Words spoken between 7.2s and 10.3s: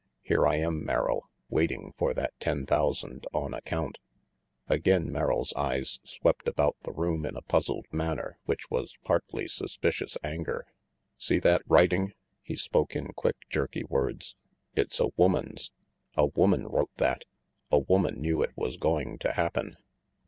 in a puzzled manner which was partly suspicious